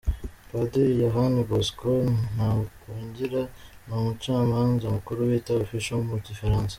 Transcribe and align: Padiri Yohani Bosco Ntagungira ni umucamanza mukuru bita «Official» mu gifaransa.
Padiri 0.49 0.93
Yohani 1.03 1.39
Bosco 1.49 1.91
Ntagungira 2.33 3.41
ni 3.85 3.91
umucamanza 3.99 4.85
mukuru 4.95 5.19
bita 5.29 5.51
«Official» 5.65 6.01
mu 6.11 6.17
gifaransa. 6.27 6.69